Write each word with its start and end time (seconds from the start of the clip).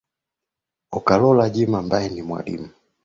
oka 0.97 1.15
lola 1.21 1.45
jim 1.53 1.75
ambaye 1.75 2.07
ni 2.09 2.21
mwalimu 2.27 2.69